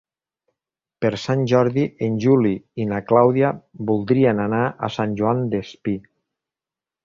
[1.05, 2.55] Per Sant Jordi en Juli
[2.85, 3.53] i na Clàudia
[3.93, 5.99] voldrien anar a Sant Joan Despí.